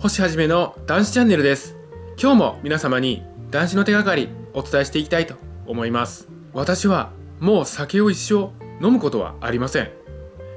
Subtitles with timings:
[0.00, 1.74] 星はじめの男子チャンネルです。
[2.22, 5.34] 今日も皆様に男子の手がかりお伝えしていきたいと
[5.66, 6.28] 思います。
[6.52, 9.90] 私はもう酒を一生飲むことはありません。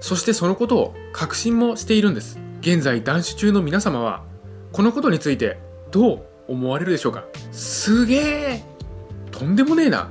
[0.00, 2.40] そしてそのことを確信もしているんです。
[2.62, 4.24] 現在男子中の皆様は
[4.72, 5.60] このことについて
[5.92, 7.22] どう思われるでしょうか。
[7.52, 8.64] すげえ
[9.30, 10.10] とんでもねえな。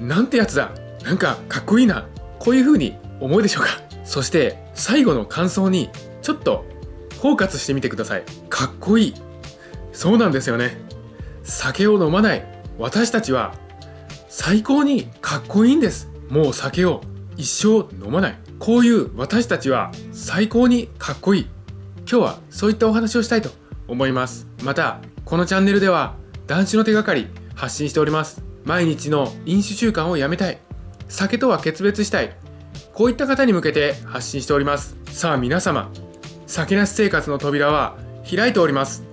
[0.00, 0.72] なんてやつだ。
[1.04, 2.08] なんかかっこいいな。
[2.40, 3.80] こういう風に思うでしょうか。
[4.04, 5.88] そして最後の感想に
[6.20, 6.64] ちょっと
[7.20, 8.24] フォーカスしてみてください。
[8.56, 9.14] かっこいい。
[9.92, 10.78] そうなんですよね。
[11.42, 12.62] 酒を飲まない。
[12.78, 13.54] 私たちは
[14.30, 16.08] 最高にかっこいいんです。
[16.30, 17.02] もう酒を
[17.36, 18.38] 一生飲まない。
[18.58, 21.46] こういう私たちは最高にかっこいい。
[22.10, 23.50] 今日はそういったお話をしたいと
[23.88, 24.48] 思います。
[24.64, 26.14] またこのチャンネルでは
[26.46, 28.42] 男子の手がかり発信しております。
[28.64, 30.58] 毎日の飲酒習慣をやめたい。
[31.08, 32.34] 酒とは決別したい。
[32.94, 34.96] こういった方に向けて発信しております。
[35.10, 35.92] さあ皆様
[36.46, 39.04] 酒なし生活の扉は開いております。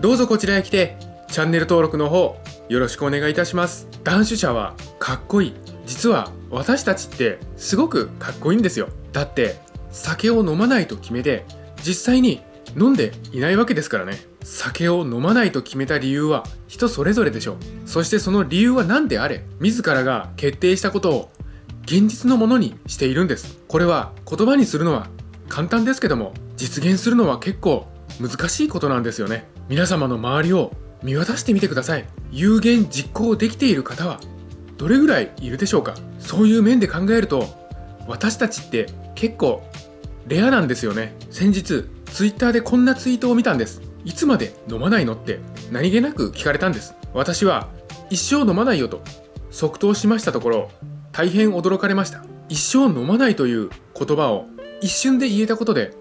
[0.00, 0.96] どうぞこちらへ来て
[1.30, 2.36] チャンネル登録の方
[2.68, 3.88] よろしくお願いいたします。
[4.02, 5.54] 男子者はかっこいい。
[5.86, 8.88] 実は私たちってすごくかっこいいんですよ。
[9.12, 9.56] だって
[9.90, 11.44] 酒を飲まないと決めて
[11.84, 12.42] 実際に
[12.76, 14.18] 飲んでいないわけですからね。
[14.42, 17.56] 酒を飲まないと決めた理由は人それぞれでしょう。
[17.88, 21.30] そしてその理由は何であれ自らが決定したことを
[21.84, 23.58] 現実のものにしているんです。
[23.68, 25.08] これは言葉にするのは
[25.48, 27.86] 簡単ですけども実現するのは結構
[28.20, 29.48] 難しいことなんですよね。
[29.68, 30.72] 皆様の周りを
[31.02, 32.04] 見渡してみてください。
[32.30, 34.20] 有言実行できている方は
[34.76, 35.94] どれぐらいいるでしょうか。
[36.18, 37.46] そういう面で考えると
[38.08, 39.62] 私たちって結構
[40.26, 41.14] レアなんですよね。
[41.30, 43.82] 先日ツイッターでこんなツイートを見たんです。
[44.04, 46.94] いつまで飲まないのって何気なく聞かれたんです。
[47.12, 47.68] 私は
[48.10, 49.02] 一生飲まないよと
[49.50, 50.70] 即答しましたところ
[51.12, 52.24] 大変驚かれました。
[52.48, 54.46] 一生飲まないという言葉を
[54.80, 55.92] 一瞬で言えたことで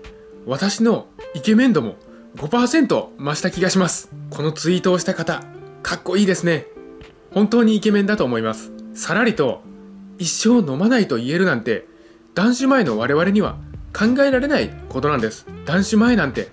[0.45, 1.95] 私のイケメン度も
[2.35, 4.09] 5%増した気がします。
[4.29, 5.41] このツイートをした方
[5.81, 6.67] かっこいいですね。
[7.31, 8.71] 本当にイケメンだと思います。
[8.93, 9.61] さらりと
[10.17, 11.85] 一生飲まないと言えるなんて
[12.33, 13.57] 男子前の我々には
[13.93, 15.45] 考えられないことなんです。
[15.65, 16.49] 男子前なんて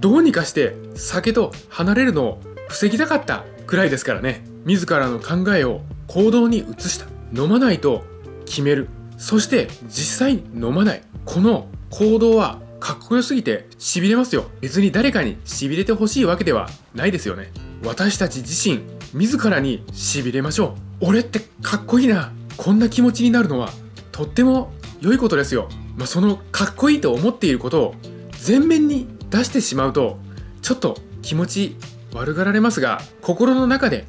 [0.00, 4.44] どうにかして酒と離れるのを防ぎたかったくらいですからね。
[4.64, 7.06] 自らの考えを行動に移した。
[7.34, 8.04] 飲まないと
[8.46, 8.88] 決める。
[9.18, 11.02] そして実際飲まない。
[11.26, 14.46] この行動はかっこよすぎて痺れますよ。
[14.60, 17.52] 別に誰かに痺れてほしいわけではないですよね。
[17.84, 18.80] 私たち自身
[19.14, 21.06] 自らに痺れましょう。
[21.08, 22.32] 俺ってかっこいいな。
[22.56, 23.70] こんな気持ちになるのは
[24.12, 27.94] とっても良いことですよ、まあ、そのかっこいいと思っていることを
[28.46, 30.18] 前面に出してしまうと
[30.60, 31.76] ちょっと気持ち
[32.12, 34.06] 悪がられますが心の中で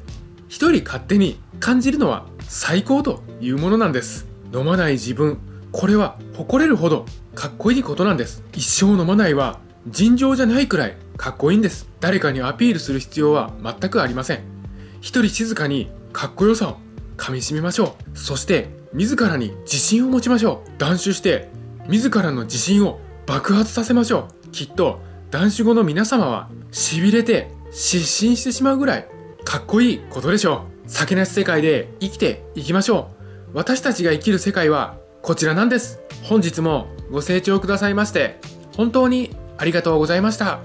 [0.48, 4.26] 一人勝手に感じるのは最高というものなんです。
[4.52, 5.38] 飲まない自分
[5.72, 8.44] これは誇れるほどかっこいいことなんです。
[8.52, 11.88] 一生飲まないは尋常じゃないくらいかっこいいんです。
[11.98, 14.40] 誰かにアピールする必要は全くありません。
[15.00, 16.76] 一人静かにかっこよさを
[17.16, 18.18] 噛みしめましょう。
[18.18, 20.70] そして自らに自信を持ちましょう。
[20.78, 21.48] 断酒して
[21.88, 24.50] 自らの自信を爆発させましょう。
[24.50, 25.00] きっと
[25.30, 29.08] 断酒後の皆様は痺れて失神してしまうぐらい
[29.44, 30.90] かっこいいことでしょう。
[30.90, 33.10] 酒なし世界で生きていきましょ
[33.54, 33.56] う。
[33.56, 36.00] 私たちが生きる世界はこちらなんです。
[36.24, 38.40] 本日もご清聴くださいまして
[38.76, 40.62] 本当にありがとうございました。